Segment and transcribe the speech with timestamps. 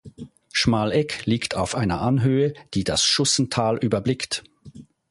[0.51, 4.43] Schmalegg liegt auf einer Anhöhe, die das Schussental überblickt.